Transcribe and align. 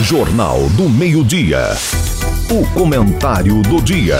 Jornal 0.00 0.60
do 0.76 0.88
Meio-Dia. 0.88 1.70
O 2.48 2.64
comentário 2.72 3.60
do 3.62 3.82
dia. 3.82 4.16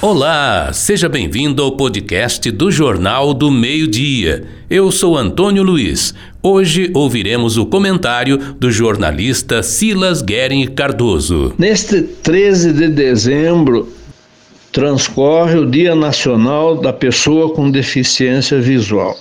Olá, 0.00 0.70
seja 0.74 1.08
bem-vindo 1.08 1.62
ao 1.62 1.72
podcast 1.72 2.50
do 2.50 2.70
Jornal 2.70 3.32
do 3.32 3.50
Meio-Dia. 3.50 4.44
Eu 4.68 4.92
sou 4.92 5.16
Antônio 5.16 5.62
Luiz. 5.62 6.14
Hoje 6.42 6.90
ouviremos 6.92 7.56
o 7.56 7.64
comentário 7.64 8.36
do 8.36 8.70
jornalista 8.70 9.62
Silas 9.62 10.20
Guerin 10.20 10.66
Cardoso. 10.66 11.54
Neste 11.58 12.02
13 12.02 12.74
de 12.74 12.88
dezembro 12.88 13.88
transcorre 14.70 15.56
o 15.56 15.68
Dia 15.68 15.94
Nacional 15.94 16.78
da 16.78 16.92
Pessoa 16.92 17.54
com 17.54 17.70
Deficiência 17.70 18.60
Visual. 18.60 19.16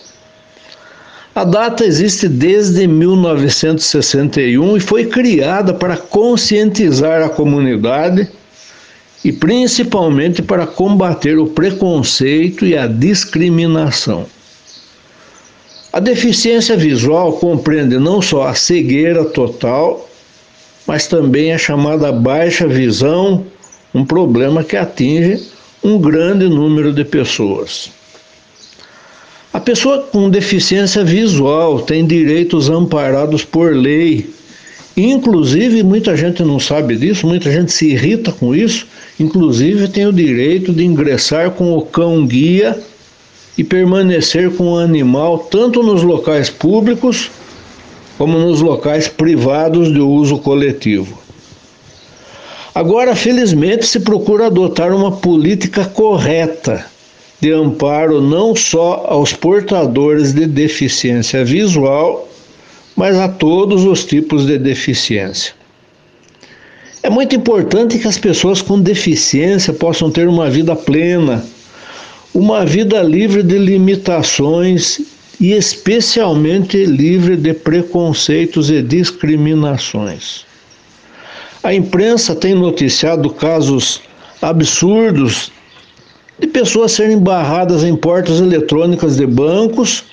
A 1.37 1.43
data 1.43 1.85
existe 1.85 2.27
desde 2.27 2.87
1961 2.87 4.75
e 4.75 4.79
foi 4.79 5.05
criada 5.05 5.71
para 5.71 5.95
conscientizar 5.95 7.21
a 7.21 7.29
comunidade 7.29 8.27
e 9.23 9.31
principalmente 9.31 10.41
para 10.41 10.65
combater 10.65 11.37
o 11.37 11.45
preconceito 11.45 12.65
e 12.65 12.75
a 12.75 12.87
discriminação. 12.87 14.25
A 15.93 15.99
deficiência 15.99 16.75
visual 16.75 17.33
compreende 17.33 17.99
não 17.99 18.19
só 18.19 18.47
a 18.47 18.55
cegueira 18.55 19.23
total, 19.23 20.09
mas 20.87 21.05
também 21.05 21.53
a 21.53 21.57
chamada 21.59 22.11
baixa 22.11 22.67
visão, 22.67 23.45
um 23.93 24.03
problema 24.03 24.63
que 24.63 24.75
atinge 24.75 25.39
um 25.83 25.99
grande 25.99 26.49
número 26.49 26.91
de 26.91 27.05
pessoas. 27.05 27.91
Pessoa 29.67 29.99
com 29.99 30.29
deficiência 30.29 31.03
visual 31.03 31.81
tem 31.81 32.07
direitos 32.07 32.69
amparados 32.69 33.43
por 33.43 33.75
lei. 33.75 34.29
Inclusive, 34.95 35.83
muita 35.83 36.15
gente 36.15 36.41
não 36.41 36.57
sabe 36.57 36.95
disso, 36.95 37.27
muita 37.27 37.51
gente 37.51 37.73
se 37.73 37.91
irrita 37.91 38.31
com 38.31 38.55
isso. 38.55 38.87
Inclusive, 39.19 39.89
tem 39.89 40.07
o 40.07 40.13
direito 40.13 40.71
de 40.71 40.85
ingressar 40.85 41.51
com 41.51 41.77
o 41.77 41.81
cão-guia 41.81 42.79
e 43.57 43.63
permanecer 43.65 44.51
com 44.51 44.71
o 44.71 44.77
animal 44.77 45.37
tanto 45.39 45.83
nos 45.83 46.01
locais 46.01 46.49
públicos 46.49 47.29
como 48.17 48.39
nos 48.39 48.61
locais 48.61 49.09
privados 49.09 49.91
de 49.91 49.99
uso 49.99 50.37
coletivo. 50.37 51.19
Agora, 52.73 53.17
felizmente, 53.17 53.85
se 53.85 53.99
procura 53.99 54.45
adotar 54.45 54.95
uma 54.95 55.11
política 55.11 55.83
correta 55.83 56.85
de 57.39 57.51
amparo 57.51 58.19
não 58.19 58.55
só 58.55 59.05
aos 59.07 59.33
portadores 59.33 60.33
de 60.33 60.45
deficiência 60.45 61.45
visual, 61.45 62.27
mas 62.95 63.15
a 63.17 63.29
todos 63.29 63.83
os 63.85 64.03
tipos 64.03 64.45
de 64.45 64.57
deficiência. 64.57 65.53
É 67.03 67.09
muito 67.09 67.35
importante 67.35 67.99
que 67.99 68.07
as 68.07 68.17
pessoas 68.17 68.61
com 68.61 68.81
deficiência 68.81 69.71
possam 69.71 70.09
ter 70.09 70.27
uma 70.27 70.49
vida 70.49 70.75
plena, 70.75 71.45
uma 72.33 72.65
vida 72.65 73.01
livre 73.01 73.43
de 73.43 73.57
limitações 73.57 74.99
e 75.39 75.53
especialmente 75.53 76.85
livre 76.85 77.37
de 77.37 77.53
preconceitos 77.53 78.71
e 78.71 78.81
discriminações. 78.81 80.45
A 81.63 81.73
imprensa 81.73 82.35
tem 82.35 82.55
noticiado 82.55 83.29
casos 83.29 84.01
absurdos 84.41 85.51
de 86.39 86.47
pessoas 86.47 86.91
serem 86.91 87.19
barradas 87.19 87.83
em 87.83 87.95
portas 87.95 88.39
eletrônicas 88.39 89.17
de 89.17 89.25
bancos 89.25 90.03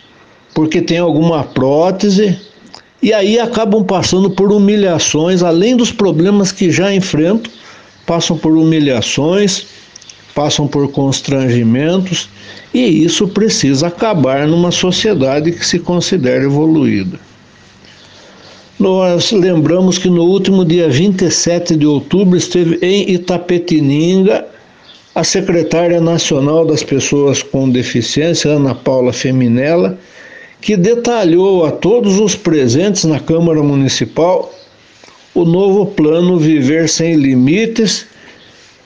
porque 0.55 0.81
tem 0.81 0.99
alguma 0.99 1.43
prótese 1.43 2.39
e 3.03 3.13
aí 3.13 3.39
acabam 3.39 3.85
passando 3.85 4.31
por 4.31 4.51
humilhações, 4.51 5.43
além 5.43 5.77
dos 5.77 5.93
problemas 5.93 6.51
que 6.53 6.71
já 6.71 6.95
enfrentam, 6.95 7.53
passam 8.07 8.39
por 8.39 8.57
humilhações, 8.57 9.67
passam 10.35 10.67
por 10.67 10.91
constrangimentos 10.91 12.31
e 12.73 13.05
isso 13.05 13.29
precisa 13.29 13.89
acabar 13.89 14.47
numa 14.47 14.71
sociedade 14.71 15.53
que 15.53 15.67
se 15.67 15.79
considera 15.79 16.45
evoluída. 16.45 17.19
Nós 18.79 19.31
lembramos 19.31 19.99
que 19.99 20.09
no 20.09 20.23
último 20.23 20.65
dia 20.65 20.89
27 20.89 21.77
de 21.77 21.87
outubro 21.87 22.37
esteve 22.37 22.79
em 22.81 23.11
Itapetininga 23.13 24.47
a 25.15 25.23
secretária 25.23 26.01
nacional 26.01 26.67
das 26.67 26.83
pessoas 26.83 27.43
com 27.43 27.71
deficiência, 27.71 28.51
Ana 28.51 28.75
Paula 28.75 29.13
Feminella, 29.13 29.97
que 30.61 30.77
detalhou 30.77 31.65
a 31.65 31.71
todos 31.71 32.19
os 32.19 32.35
presentes 32.35 33.05
na 33.05 33.21
Câmara 33.21 33.63
Municipal 33.63 34.53
o 35.33 35.45
novo 35.45 35.87
plano 35.87 36.39
Viver 36.39 36.89
Sem 36.89 37.15
Limites, 37.17 38.07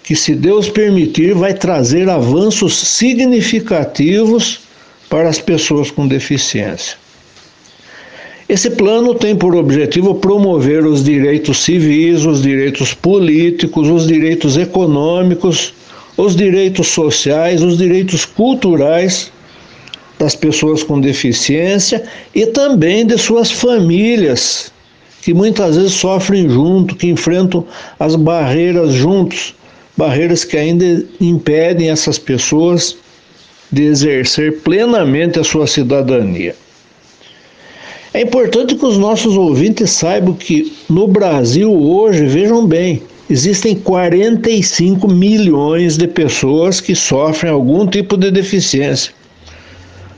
que, 0.02 0.14
se 0.14 0.34
Deus 0.34 0.68
permitir, 0.68 1.34
vai 1.34 1.54
trazer 1.54 2.08
avanços 2.08 2.76
significativos 2.76 4.60
para 5.08 5.28
as 5.28 5.38
pessoas 5.40 5.90
com 5.90 6.06
deficiência. 6.06 6.96
Esse 8.48 8.70
plano 8.70 9.14
tem 9.14 9.36
por 9.36 9.54
objetivo 9.54 10.14
promover 10.14 10.84
os 10.86 11.04
direitos 11.04 11.58
civis, 11.58 12.24
os 12.24 12.42
direitos 12.42 12.94
políticos, 12.94 13.88
os 13.88 14.06
direitos 14.06 14.56
econômicos 14.56 15.74
os 16.18 16.34
direitos 16.34 16.88
sociais, 16.88 17.62
os 17.62 17.78
direitos 17.78 18.24
culturais 18.24 19.30
das 20.18 20.34
pessoas 20.34 20.82
com 20.82 21.00
deficiência 21.00 22.02
e 22.34 22.44
também 22.46 23.06
de 23.06 23.16
suas 23.16 23.52
famílias, 23.52 24.72
que 25.22 25.32
muitas 25.32 25.76
vezes 25.76 25.92
sofrem 25.92 26.50
junto, 26.50 26.96
que 26.96 27.06
enfrentam 27.06 27.64
as 28.00 28.16
barreiras 28.16 28.94
juntos, 28.94 29.54
barreiras 29.96 30.42
que 30.44 30.56
ainda 30.56 31.04
impedem 31.20 31.88
essas 31.88 32.18
pessoas 32.18 32.96
de 33.70 33.84
exercer 33.84 34.58
plenamente 34.62 35.38
a 35.38 35.44
sua 35.44 35.68
cidadania. 35.68 36.56
É 38.12 38.22
importante 38.22 38.74
que 38.74 38.84
os 38.84 38.98
nossos 38.98 39.36
ouvintes 39.36 39.90
saibam 39.90 40.34
que 40.34 40.72
no 40.90 41.06
Brasil 41.06 41.72
hoje, 41.72 42.26
vejam 42.26 42.66
bem, 42.66 43.02
existem 43.28 43.74
45 43.74 45.08
milhões 45.08 45.96
de 45.96 46.06
pessoas 46.08 46.80
que 46.80 46.94
sofrem 46.94 47.52
algum 47.52 47.86
tipo 47.86 48.16
de 48.16 48.30
deficiência. 48.30 49.12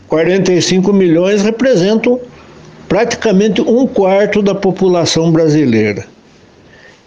45 0.09 0.93
milhões 0.93 1.43
representam 1.43 2.21
praticamente 2.88 3.60
um 3.60 3.87
quarto 3.87 4.43
da 4.43 4.54
população 4.54 5.31
brasileira. 5.31 6.06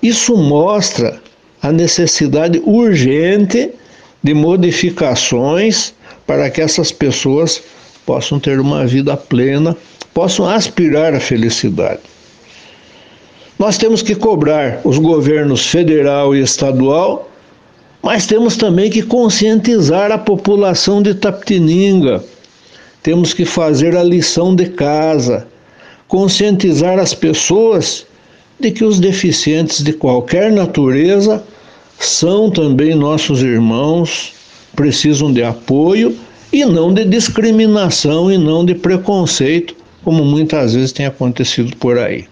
Isso 0.02 0.36
mostra 0.38 1.22
a 1.62 1.72
necessidade 1.72 2.62
urgente 2.66 3.72
de 4.22 4.34
modificações 4.34 5.94
para 6.26 6.50
que 6.50 6.62
essas 6.62 6.92
pessoas 6.92 7.62
possam 8.06 8.40
ter 8.40 8.60
uma 8.60 8.86
vida 8.86 9.16
plena, 9.16 9.76
possam 10.14 10.48
aspirar 10.48 11.14
à 11.14 11.20
felicidade. 11.20 12.00
Nós 13.64 13.78
temos 13.78 14.02
que 14.02 14.14
cobrar 14.14 14.82
os 14.84 14.98
governos 14.98 15.66
federal 15.66 16.36
e 16.36 16.42
estadual, 16.42 17.32
mas 18.02 18.28
temos 18.28 18.58
também 18.58 18.92
que 18.92 19.02
conscientizar 19.02 20.12
a 20.12 20.18
população 20.18 21.02
de 21.02 21.14
Tapetininga. 21.14 22.22
Temos 23.02 23.34
que 23.34 23.46
fazer 23.46 23.96
a 23.96 24.04
lição 24.04 24.54
de 24.54 24.66
casa, 24.66 25.48
conscientizar 26.10 27.00
as 27.00 27.14
pessoas 27.14 28.06
de 28.60 28.70
que 28.70 28.84
os 28.84 29.00
deficientes 29.00 29.82
de 29.82 29.94
qualquer 29.94 30.52
natureza 30.52 31.42
são 31.98 32.52
também 32.52 32.94
nossos 32.94 33.42
irmãos, 33.42 34.34
precisam 34.76 35.32
de 35.32 35.42
apoio 35.42 36.14
e 36.52 36.66
não 36.66 36.94
de 36.94 37.06
discriminação 37.06 38.30
e 38.30 38.38
não 38.38 38.66
de 38.66 38.76
preconceito, 38.76 39.74
como 40.04 40.26
muitas 40.26 40.74
vezes 40.74 40.92
tem 40.92 41.06
acontecido 41.06 41.74
por 41.78 41.98
aí. 41.98 42.26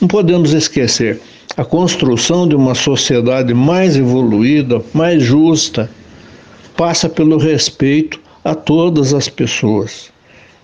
Não 0.00 0.08
podemos 0.08 0.54
esquecer 0.54 1.20
a 1.58 1.64
construção 1.64 2.48
de 2.48 2.54
uma 2.56 2.74
sociedade 2.74 3.52
mais 3.52 3.96
evoluída, 3.96 4.82
mais 4.94 5.22
justa, 5.22 5.90
passa 6.74 7.06
pelo 7.06 7.36
respeito 7.36 8.18
a 8.42 8.54
todas 8.54 9.12
as 9.12 9.28
pessoas, 9.28 10.10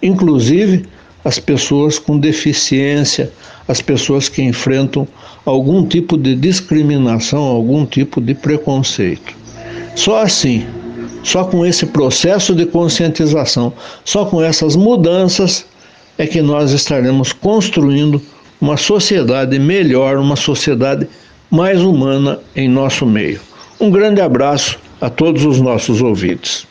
inclusive 0.03 0.87
as 1.23 1.39
pessoas 1.39 1.99
com 1.99 2.19
deficiência, 2.19 3.31
as 3.69 3.83
pessoas 3.83 4.29
que 4.29 4.41
enfrentam 4.41 5.07
algum 5.45 5.87
tipo 5.87 6.17
de 6.17 6.35
discriminação, 6.35 7.43
algum 7.43 7.85
tipo 7.85 8.23
de 8.23 8.33
preconceito. 8.33 9.35
Só 9.95 10.23
assim, 10.23 10.65
só 11.23 11.45
com 11.45 11.67
esse 11.67 11.85
processo 11.85 12.55
de 12.55 12.65
conscientização, 12.65 13.71
só 14.03 14.25
com 14.25 14.41
essas 14.41 14.77
mudanças 14.77 15.67
é 16.17 16.27
que 16.27 16.41
nós 16.41 16.71
estaremos 16.73 17.35
construindo 17.35 18.23
uma 18.61 18.77
sociedade 18.77 19.59
melhor, 19.59 20.19
uma 20.19 20.37
sociedade 20.37 21.09
mais 21.51 21.81
humana 21.81 22.41
em 22.55 22.69
nosso 22.69 23.07
meio. 23.07 23.41
Um 23.81 23.91
grande 23.91 24.21
abraço 24.21 24.79
a 25.01 25.11
todos 25.11 25.45
os 25.45 25.61
nossos 25.61 26.01
ouvintes. 26.01 26.67